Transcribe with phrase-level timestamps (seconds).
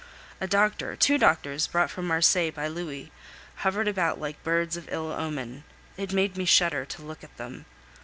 [0.39, 3.11] A doctor, two doctors, brought from Marseilles by Louis,
[3.57, 5.63] hovered about like birds of ill omen;
[5.95, 7.65] it made me shudder to look at them.